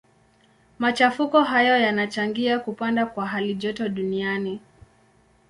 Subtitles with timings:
[0.79, 4.59] Machafuko hayo yanachangia kupanda kwa halijoto duniani.